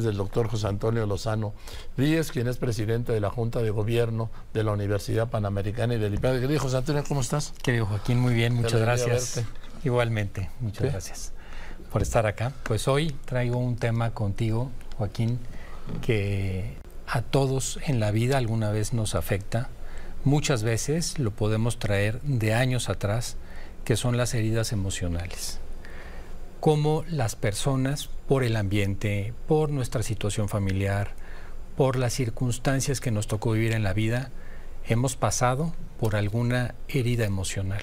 [0.00, 1.52] del doctor José Antonio Lozano
[1.96, 6.14] Ríez, quien es presidente de la Junta de Gobierno de la Universidad Panamericana y del
[6.14, 6.40] IPAD.
[6.40, 7.52] Querido José Antonio, ¿cómo estás?
[7.62, 9.42] Querido Joaquín, muy bien, muchas gracias.
[9.84, 11.32] Igualmente, muchas gracias
[11.92, 12.52] por estar acá.
[12.62, 15.38] Pues hoy traigo un tema contigo, Joaquín,
[16.00, 19.68] que a todos en la vida alguna vez nos afecta.
[20.24, 23.36] Muchas veces lo podemos traer de años atrás,
[23.84, 25.58] que son las heridas emocionales
[26.62, 31.10] cómo las personas, por el ambiente, por nuestra situación familiar,
[31.76, 34.30] por las circunstancias que nos tocó vivir en la vida,
[34.86, 37.82] hemos pasado por alguna herida emocional.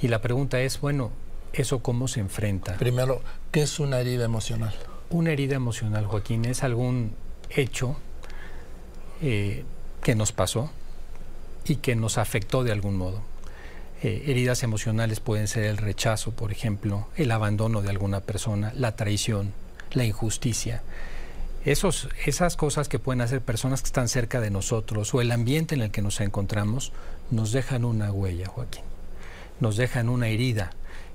[0.00, 1.10] Y la pregunta es, bueno,
[1.52, 2.78] ¿eso cómo se enfrenta?
[2.78, 3.20] Primero,
[3.52, 4.74] ¿qué es una herida emocional?
[5.10, 7.12] Una herida emocional, Joaquín, es algún
[7.50, 7.98] hecho
[9.20, 9.66] eh,
[10.02, 10.70] que nos pasó
[11.66, 13.20] y que nos afectó de algún modo.
[14.02, 18.94] Eh, heridas emocionales pueden ser el rechazo, por ejemplo, el abandono de alguna persona, la
[18.94, 19.52] traición,
[19.90, 20.82] la injusticia.
[21.64, 25.74] Esos, esas cosas que pueden hacer personas que están cerca de nosotros o el ambiente
[25.74, 26.92] en el que nos encontramos
[27.32, 28.84] nos dejan una huella, Joaquín.
[29.58, 30.70] Nos dejan una herida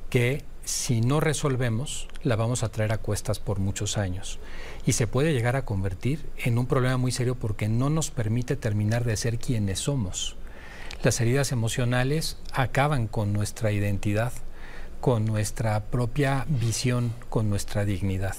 [0.10, 4.40] que si no resolvemos la vamos a traer a cuestas por muchos años
[4.86, 8.56] y se puede llegar a convertir en un problema muy serio porque no nos permite
[8.56, 10.36] terminar de ser quienes somos.
[11.04, 14.32] Las heridas emocionales acaban con nuestra identidad,
[15.02, 18.38] con nuestra propia visión, con nuestra dignidad.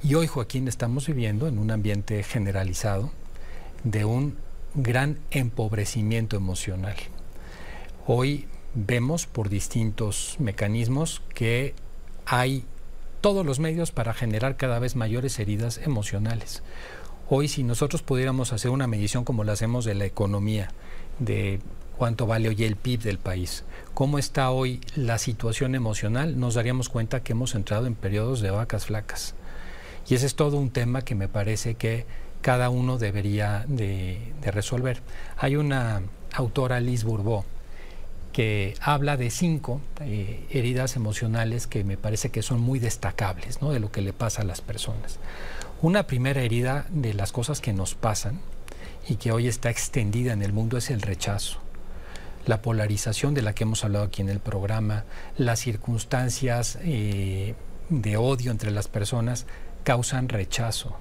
[0.00, 3.10] Y hoy, Joaquín, estamos viviendo en un ambiente generalizado
[3.82, 4.36] de un
[4.74, 6.94] gran empobrecimiento emocional.
[8.06, 11.74] Hoy vemos por distintos mecanismos que
[12.26, 12.64] hay
[13.20, 16.62] todos los medios para generar cada vez mayores heridas emocionales.
[17.28, 20.68] Hoy si nosotros pudiéramos hacer una medición como la hacemos de la economía,
[21.18, 21.60] de
[21.96, 26.88] cuánto vale hoy el PIB del país, cómo está hoy la situación emocional, nos daríamos
[26.88, 29.34] cuenta que hemos entrado en periodos de vacas flacas.
[30.08, 32.06] Y ese es todo un tema que me parece que
[32.40, 35.00] cada uno debería de, resolver.
[35.38, 36.02] Hay una
[36.34, 37.44] autora, Liz Bourbeau,
[38.32, 43.70] que habla de cinco eh, heridas emocionales que me parece que son muy destacables ¿no?
[43.70, 45.18] de lo que le pasa a las personas.
[45.82, 48.40] Una primera herida de las cosas que nos pasan
[49.08, 51.58] y que hoy está extendida en el mundo es el rechazo.
[52.46, 55.04] La polarización de la que hemos hablado aquí en el programa,
[55.36, 57.54] las circunstancias eh,
[57.88, 59.46] de odio entre las personas
[59.84, 60.96] causan rechazo.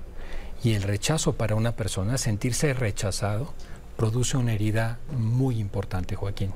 [0.64, 3.54] Y el rechazo para una persona, sentirse rechazado,
[3.98, 6.54] produce una herida muy importante, Joaquín.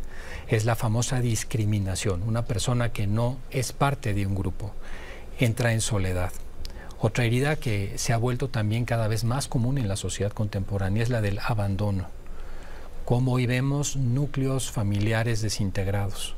[0.48, 2.24] Es la famosa discriminación.
[2.24, 4.74] Una persona que no es parte de un grupo
[5.40, 6.32] entra en soledad.
[7.06, 11.04] Otra herida que se ha vuelto también cada vez más común en la sociedad contemporánea
[11.04, 12.08] es la del abandono.
[13.06, 16.36] Cómo hoy vemos núcleos familiares desintegrados,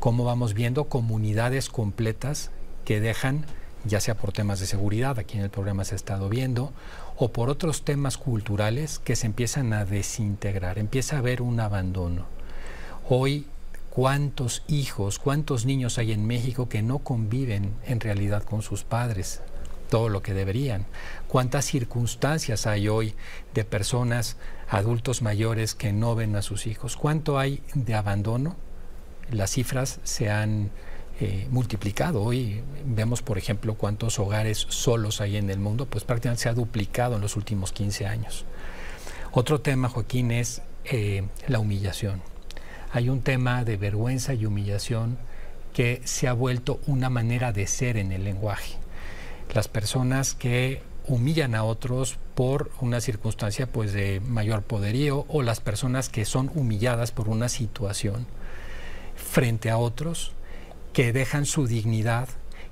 [0.00, 2.50] cómo vamos viendo comunidades completas
[2.84, 3.46] que dejan,
[3.86, 6.74] ya sea por temas de seguridad, aquí en el programa se ha estado viendo,
[7.16, 12.26] o por otros temas culturales que se empiezan a desintegrar, empieza a haber un abandono.
[13.08, 13.46] Hoy
[13.88, 19.40] cuántos hijos, cuántos niños hay en México que no conviven en realidad con sus padres,
[19.92, 20.86] todo lo que deberían.
[21.28, 23.14] ¿Cuántas circunstancias hay hoy
[23.52, 24.38] de personas,
[24.70, 26.96] adultos mayores que no ven a sus hijos?
[26.96, 28.56] ¿Cuánto hay de abandono?
[29.30, 30.70] Las cifras se han
[31.20, 32.22] eh, multiplicado.
[32.22, 36.54] Hoy vemos, por ejemplo, cuántos hogares solos hay en el mundo, pues prácticamente se ha
[36.54, 38.46] duplicado en los últimos 15 años.
[39.30, 42.22] Otro tema, Joaquín, es eh, la humillación.
[42.92, 45.18] Hay un tema de vergüenza y humillación
[45.74, 48.81] que se ha vuelto una manera de ser en el lenguaje
[49.52, 55.60] las personas que humillan a otros por una circunstancia pues de mayor poderío o las
[55.60, 58.26] personas que son humilladas por una situación
[59.16, 60.32] frente a otros
[60.92, 62.28] que dejan su dignidad,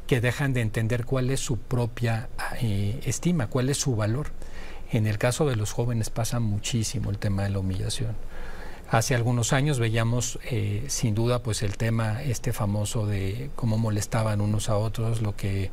[0.06, 2.28] que dejan de entender cuál es su propia
[2.60, 4.28] eh, estima, cuál es su valor.
[4.92, 8.16] En el caso de los jóvenes pasa muchísimo el tema de la humillación.
[8.90, 14.40] Hace algunos años veíamos eh, sin duda pues el tema este famoso de cómo molestaban
[14.40, 15.70] unos a otros, lo que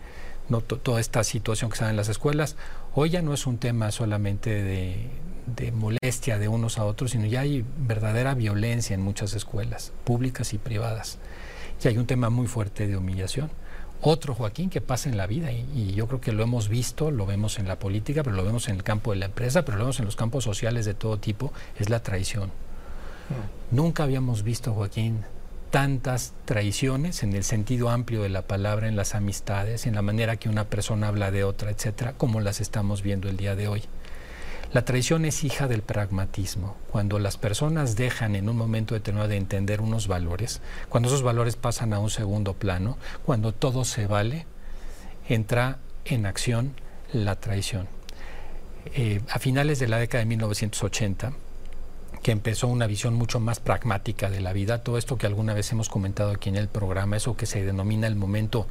[0.49, 2.55] no toda esta situación que se da en las escuelas.
[2.93, 5.09] Hoy ya no es un tema solamente de,
[5.55, 10.53] de, molestia de unos a otros, sino ya hay verdadera violencia en muchas escuelas, públicas
[10.53, 11.19] y privadas.
[11.83, 13.49] Y hay un tema muy fuerte de humillación.
[14.01, 17.09] Otro, Joaquín, que pasa en la vida, y, y, yo creo que lo hemos visto,
[17.09, 19.77] lo vemos en la política, pero lo vemos en el campo de la empresa, pero
[19.77, 22.49] lo vemos en los campos sociales de todo tipo, es la traición.
[22.49, 23.75] Mm.
[23.75, 25.23] Nunca habíamos visto, Joaquín,
[25.69, 30.37] tantas traiciones en el sentido amplio de la palabra en las amistades, en la manera
[30.37, 33.83] que una persona habla de otra, etcétera, como las estamos viendo el día de hoy.
[34.73, 36.75] La traición es hija del pragmatismo.
[36.91, 41.55] Cuando las personas dejan en un momento determinado de entender unos valores, cuando esos valores
[41.55, 44.45] pasan a un segundo plano, cuando todo se vale,
[45.29, 46.73] entra en acción
[47.13, 47.87] la traición.
[48.93, 51.33] eh, a finales de la década de 1980,
[52.27, 55.71] que empezó una visión mucho más pragmática de la vida, todo esto que alguna vez
[55.71, 58.67] hemos comentado aquí en el programa, eso que se denomina el momento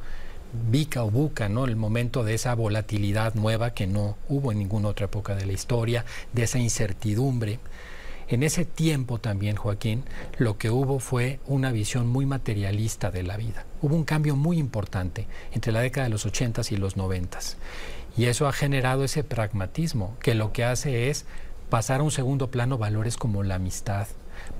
[0.69, 1.65] bica o buca, ¿no?
[1.65, 5.53] El momento de esa volatilidad nueva que no hubo en ninguna otra época de la
[5.53, 7.57] historia, de esa incertidumbre.
[8.27, 10.03] En ese tiempo también, Joaquín,
[10.37, 13.65] lo que hubo fue una visión muy materialista de la vida.
[13.81, 17.39] Hubo un cambio muy importante entre la década de los 80 y los 90
[18.17, 21.25] y eso ha generado ese pragmatismo que lo que hace es
[21.69, 24.07] pasar a un segundo plano valores como la amistad,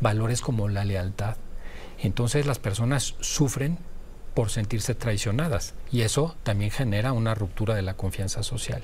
[0.01, 1.37] valores como la lealtad.
[1.99, 3.77] Entonces las personas sufren
[4.33, 8.83] por sentirse traicionadas y eso también genera una ruptura de la confianza social.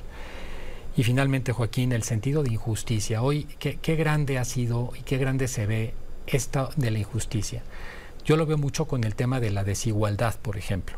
[0.96, 3.24] Y finalmente, Joaquín, el sentido de injusticia.
[3.24, 5.94] Hoy, ¿qué, grande ha sido y qué grande se ve
[6.28, 7.64] esto de la injusticia?
[8.26, 10.98] Yo lo veo mucho con el tema de la desigualdad, por ejemplo.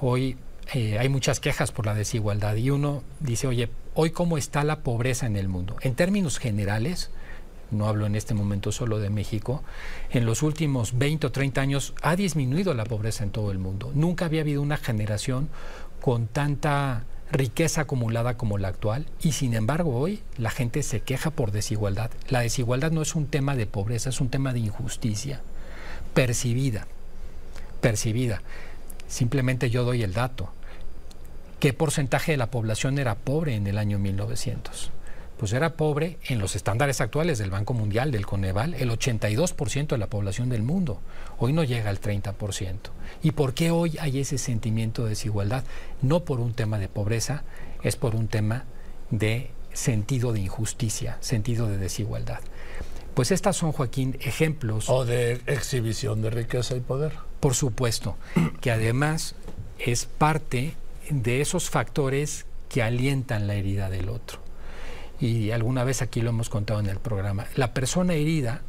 [0.00, 0.38] Hoy
[0.72, 4.80] eh, hay muchas quejas por la desigualdad y uno dice, oye, hoy cómo está la
[4.80, 5.76] pobreza en el mundo.
[5.82, 7.10] En términos generales,
[7.70, 9.62] no hablo en este momento solo de México,
[10.10, 13.92] en los últimos 20 o 30 años ha disminuido la pobreza en todo el mundo.
[13.94, 15.48] Nunca había habido una generación
[16.00, 21.30] con tanta riqueza acumulada como la actual y sin embargo hoy la gente se queja
[21.30, 22.10] por desigualdad.
[22.28, 25.40] La desigualdad no es un tema de pobreza, es un tema de injusticia
[26.14, 26.86] percibida,
[27.80, 28.42] percibida.
[29.08, 30.52] Simplemente yo doy el dato.
[31.60, 34.90] ¿Qué porcentaje de la población era pobre en el año 1900?
[35.36, 39.98] Pues era pobre en los estándares actuales del Banco Mundial, del Coneval, el 82% de
[39.98, 41.02] la población del mundo.
[41.36, 42.78] Hoy no llega al 30%.
[43.22, 45.64] ¿Y por qué hoy hay ese sentimiento de desigualdad?
[46.00, 47.44] No por un tema de pobreza,
[47.82, 48.64] es por un tema
[49.10, 52.40] de sentido de injusticia, sentido de desigualdad.
[53.12, 54.88] Pues estas son, Joaquín, ejemplos.
[54.88, 57.12] O de exhibición de riqueza y poder.
[57.38, 58.16] Por supuesto,
[58.62, 59.34] que además
[59.78, 60.74] es parte
[61.10, 64.38] de esos factores que alientan la herida del otro.
[65.20, 67.46] Y alguna vez aquí lo hemos contado en el programa.
[67.56, 68.62] La persona herida,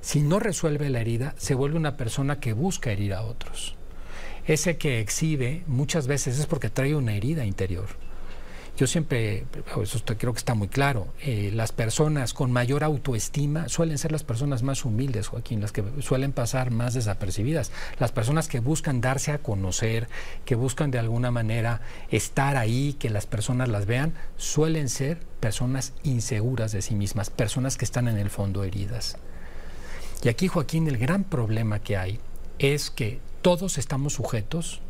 [0.00, 3.76] si no resuelve la herida, se vuelve una persona que busca herir a otros.
[4.46, 7.86] Ese que exhibe muchas veces es porque trae una herida interior.
[8.76, 9.46] Yo siempre,
[9.82, 14.22] eso creo que está muy claro, eh, las personas con mayor autoestima suelen ser las
[14.22, 19.32] personas más humildes, Joaquín, las que suelen pasar más desapercibidas, las personas que buscan darse
[19.32, 20.08] a conocer,
[20.44, 21.80] que buscan de alguna manera
[22.10, 27.78] estar ahí, que las personas las vean, suelen ser personas inseguras de sí mismas, personas
[27.78, 29.16] que están en el fondo heridas.
[30.22, 32.20] Y aquí, Joaquín, el gran problema que hay
[32.58, 34.82] es que todos estamos sujetos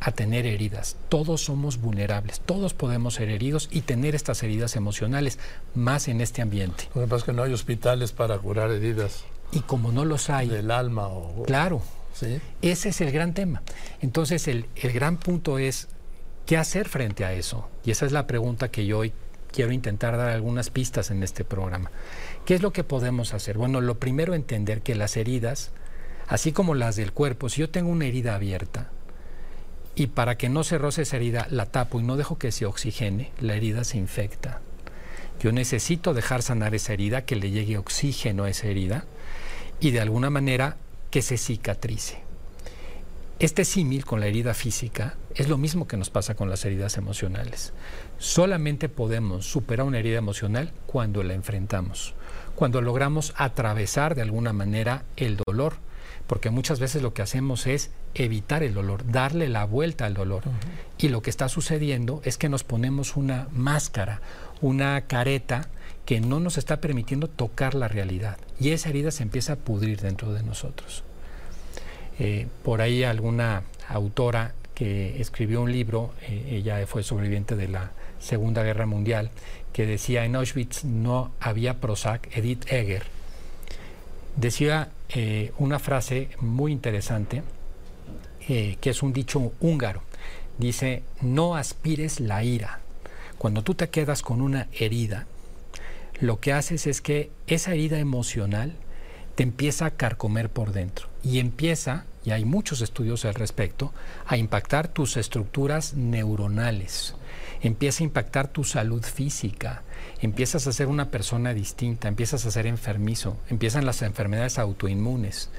[0.00, 0.96] a tener heridas.
[1.08, 5.38] Todos somos vulnerables, todos podemos ser heridos y tener estas heridas emocionales,
[5.74, 6.88] más en este ambiente.
[6.94, 9.24] Lo que pasa es que no hay hospitales para curar heridas.
[9.52, 10.48] Y como no los hay...
[10.48, 11.44] Del alma o...
[11.44, 11.82] Claro.
[12.14, 12.40] ¿sí?
[12.62, 13.62] Ese es el gran tema.
[14.00, 15.88] Entonces el, el gran punto es,
[16.46, 17.68] ¿qué hacer frente a eso?
[17.84, 19.12] Y esa es la pregunta que yo hoy
[19.50, 21.90] quiero intentar dar algunas pistas en este programa.
[22.44, 23.58] ¿Qué es lo que podemos hacer?
[23.58, 25.70] Bueno, lo primero entender que las heridas,
[26.28, 28.90] así como las del cuerpo, si yo tengo una herida abierta,
[29.98, 32.66] y para que no se roce esa herida la tapo y no dejo que se
[32.66, 34.60] oxigene, la herida se infecta.
[35.40, 39.06] Yo necesito dejar sanar esa herida, que le llegue oxígeno a esa herida
[39.80, 40.76] y de alguna manera
[41.10, 42.20] que se cicatrice.
[43.40, 46.96] Este símil con la herida física es lo mismo que nos pasa con las heridas
[46.96, 47.72] emocionales.
[48.18, 52.14] Solamente podemos superar una herida emocional cuando la enfrentamos,
[52.54, 55.74] cuando logramos atravesar de alguna manera el dolor,
[56.28, 60.42] porque muchas veces lo que hacemos es evitar el dolor, darle la vuelta al dolor.
[60.98, 64.20] Y lo que está sucediendo es que nos ponemos una máscara,
[64.60, 65.68] una careta
[66.04, 68.36] que no nos está permitiendo tocar la realidad.
[68.60, 71.02] Y esa herida se empieza a pudrir dentro de nosotros.
[72.18, 77.92] Eh, por ahí alguna autora que escribió un libro, eh, ella fue sobreviviente de la
[78.18, 79.30] Segunda Guerra Mundial,
[79.72, 83.04] que decía en Auschwitz no había Prozac, Edith Egger,
[84.38, 87.42] decía eh, una frase muy interesante,
[88.48, 90.02] eh, que es un dicho húngaro.
[90.58, 92.80] Dice, no aspires la ira.
[93.36, 95.26] Cuando tú te quedas con una herida,
[96.20, 98.74] lo que haces es que esa herida emocional
[99.38, 101.06] te empieza a carcomer por dentro.
[101.22, 103.92] Y empieza, y hay muchos estudios al respecto,
[104.26, 107.14] a impactar tus estructuras neuronales,
[107.60, 109.84] empieza a impactar tu salud física,
[110.20, 115.50] empiezas a ser una persona distinta, empiezas a ser enfermizo, empiezan las enfermedades autoinmunes,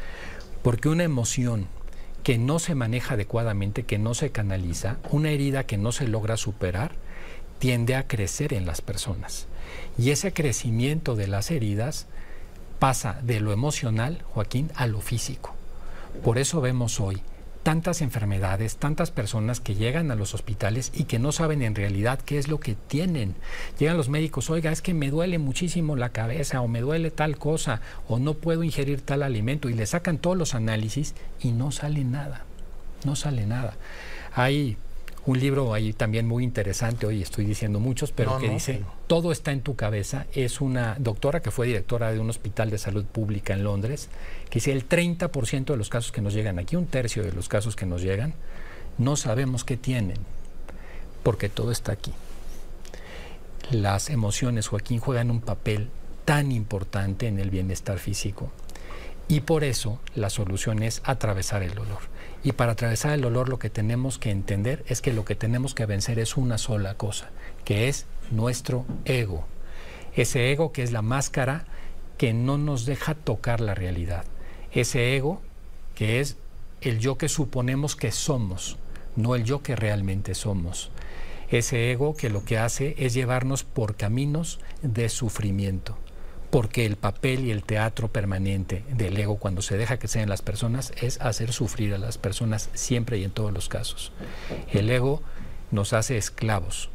[0.61, 1.67] porque una emoción
[2.21, 6.35] que no se maneja adecuadamente, que no se canaliza, una herida que no se logra
[6.35, 6.91] superar,
[7.59, 9.47] tiende a crecer en las personas.
[9.97, 12.07] Y ese crecimiento de las heridas
[12.79, 15.53] pasa de lo emocional, Joaquín, a lo físico.
[16.23, 17.21] Por eso vemos hoy
[17.63, 22.19] tantas enfermedades, tantas personas que llegan a los hospitales y que no saben en realidad
[22.19, 23.35] qué es lo que tienen.
[23.77, 27.37] Llegan los médicos, oiga, es que me duele muchísimo la cabeza o me duele tal
[27.37, 31.71] cosa o no puedo ingerir tal alimento y le sacan todos los análisis y no
[31.71, 32.45] sale nada,
[33.03, 33.75] no sale nada.
[34.33, 34.77] Hay
[35.25, 39.51] un libro ahí también muy interesante, hoy estoy diciendo muchos, pero que dice, todo está
[39.51, 40.27] en tu cabeza.
[40.33, 44.07] Es una doctora que fue directora de un hospital de salud pública en Londres,
[44.51, 47.49] que dice el 30% de los casos que nos llegan aquí, un tercio de los
[47.49, 48.35] casos que nos llegan,
[48.99, 50.19] no sabemos qué tienen,
[51.23, 52.13] porque todo está aquí.
[53.71, 55.89] Las emociones, Joaquín, juegan un papel
[56.23, 58.51] tan importante en el bienestar físico.
[59.31, 61.99] Y por eso la solución es atravesar el dolor.
[62.43, 65.75] Y para atravesar el dolor lo que tenemos que entender es que lo que tenemos
[65.75, 67.29] que vencer es una sola cosa,
[67.63, 69.45] que es nuestro ego.
[70.15, 71.65] Ese ego que es la máscara
[72.17, 74.25] que no nos deja tocar la realidad.
[74.71, 75.43] Ese ego
[75.93, 76.37] que es
[76.81, 78.79] el yo que suponemos que somos,
[79.15, 80.89] no el yo que realmente somos.
[81.51, 85.99] Ese ego que lo que hace es llevarnos por caminos de sufrimiento
[86.49, 90.41] porque el papel y el teatro permanente del ego cuando se deja que sean las
[90.41, 94.11] personas es hacer sufrir a las personas siempre y en todos los casos.
[94.71, 95.21] El ego
[95.71, 96.89] nos hace esclavos.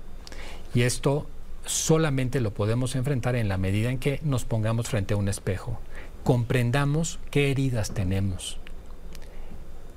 [0.75, 1.29] Y esto
[1.67, 5.81] solamente lo podemos enfrentar en la medida en que nos pongamos frente a un espejo,
[6.23, 8.59] comprendamos qué heridas tenemos,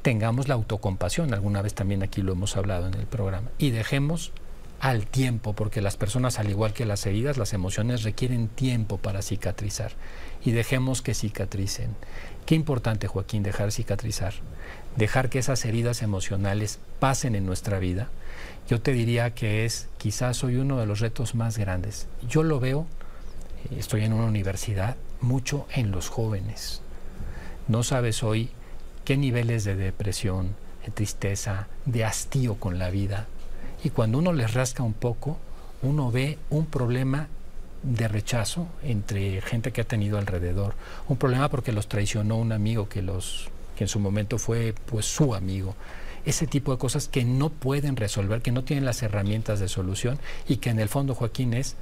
[0.02, 4.32] tengamos la autocompasión, alguna vez también aquí lo hemos hablado en el programa, y dejemos
[4.80, 9.22] al tiempo, porque las personas, al igual que las heridas, las emociones requieren tiempo para
[9.22, 9.92] cicatrizar
[10.44, 11.96] y dejemos que cicatricen.
[12.46, 14.34] Qué importante, Joaquín, dejar cicatrizar,
[14.96, 18.10] dejar que esas heridas emocionales pasen en nuestra vida.
[18.70, 22.08] Yo te diría que es quizás hoy uno de los retos más grandes.
[22.28, 22.86] Yo lo veo,
[23.72, 26.82] eh, estoy en una universidad, mucho en los jóvenes.
[27.68, 28.52] No sabes hoy
[29.04, 30.56] qué niveles de depresión,
[30.86, 33.28] de tristeza, de hastío con la vida
[33.84, 35.38] y cuando uno les rasca un poco,
[35.82, 37.28] uno ve un problema
[37.84, 40.74] de rechazo entre gente que ha tenido alrededor,
[41.08, 45.06] un problema porque los traicionó un amigo que los que en su momento fue pues
[45.06, 45.76] su amigo.
[46.26, 50.18] Ese tipo de cosas que no pueden resolver, que no tienen las herramientas de solución
[50.48, 51.76] y que en el fondo Joaquín es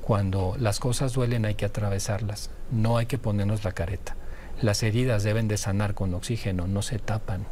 [0.00, 4.16] cuando las cosas duelen hay que atravesarlas, no hay que ponernos la careta.
[4.62, 7.46] Las heridas deben de sanar con oxígeno, no se tapan.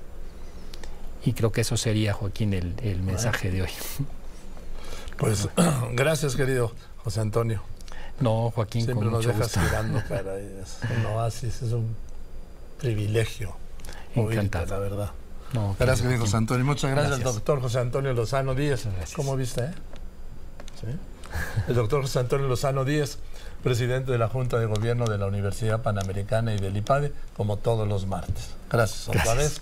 [1.24, 3.70] Y creo que eso sería, Joaquín, el, mensaje de hoy.
[5.16, 5.48] Pues
[5.92, 7.62] gracias, querido José Antonio.
[8.20, 11.96] No, Joaquín, Siempre nos dejas es un oasis, es un
[12.78, 13.56] privilegio.
[14.14, 14.66] Encantado.
[14.66, 15.10] la verdad.
[15.78, 16.64] gracias, querido José Antonio.
[16.64, 18.86] Muchas gracias, al doctor José Antonio Lozano Díez.
[19.16, 19.64] ¿Cómo viste?
[19.64, 19.74] Eh?
[20.80, 20.86] ¿Sí?
[21.68, 23.18] El doctor José Antonio Lozano Díez,
[23.62, 27.88] presidente de la Junta de Gobierno de la Universidad Panamericana y del IPADE, como todos
[27.88, 28.50] los martes.
[28.70, 29.60] Gracias, otra vez.